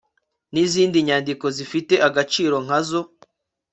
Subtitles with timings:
[0.53, 3.01] n izindi nyandiko zifite agaciro nka zo